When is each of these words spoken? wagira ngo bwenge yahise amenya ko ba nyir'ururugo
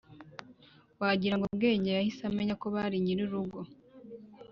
wagira 1.01 1.35
ngo 1.37 1.45
bwenge 1.55 1.89
yahise 1.97 2.21
amenya 2.29 2.53
ko 2.61 2.67
ba 2.73 2.83
nyir'ururugo 3.03 3.59